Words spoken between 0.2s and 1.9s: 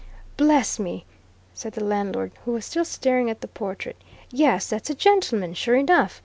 "Bless me!" said the